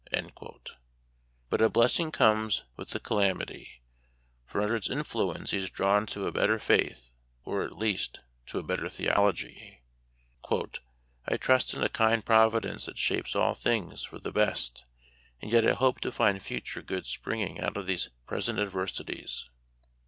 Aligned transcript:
Memoir 0.11 0.31
of 0.31 0.31
Washington 0.31 0.45
In: 0.47 0.61
79 0.63 0.79
But 1.51 1.61
a 1.61 1.69
blessing 1.69 2.11
comes 2.11 2.63
with 2.75 2.89
the 2.89 2.99
calamity, 2.99 3.81
for 4.47 4.59
under 4.61 4.75
its 4.75 4.89
influence 4.89 5.51
he 5.51 5.59
is 5.59 5.69
drawn 5.69 6.07
to 6.07 6.25
a 6.25 6.31
better 6.31 6.57
faith, 6.57 7.11
or, 7.43 7.61
at 7.61 7.77
least, 7.77 8.21
to 8.47 8.57
a 8.57 8.63
better 8.63 8.89
theology." 8.89 9.83
I 11.29 11.37
trust 11.37 11.75
in 11.75 11.83
a 11.83 11.89
kind 11.89 12.25
Providence 12.25 12.87
that 12.87 12.97
shapes 12.97 13.35
all 13.35 13.53
things 13.53 14.01
for 14.03 14.17
the 14.17 14.31
best, 14.31 14.85
and 15.39 15.51
yet 15.51 15.67
I 15.67 15.73
hope 15.73 15.99
to 15.99 16.11
find 16.11 16.41
future 16.41 16.81
good 16.81 17.05
spring 17.05 17.41
ing 17.41 17.59
out 17.61 17.77
of 17.77 17.85
these 17.85 18.09
present 18.25 18.57
adversities. 18.57 19.51